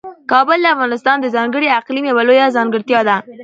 [0.31, 3.17] کابل د افغانستان د ځانګړي اقلیم یوه لویه ځانګړتیا ده.